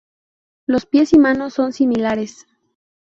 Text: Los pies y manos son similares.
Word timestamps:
Los 0.65 0.87
pies 0.87 1.13
y 1.13 1.19
manos 1.19 1.53
son 1.53 1.73
similares. 1.73 2.47